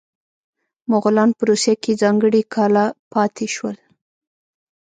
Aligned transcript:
مغولان 0.91 1.29
په 1.37 1.43
روسیه 1.49 1.73
کې 1.83 1.99
ځانګړي 2.01 2.41
کاله 2.53 2.85
پاتې 3.11 3.45
شول. 3.55 3.77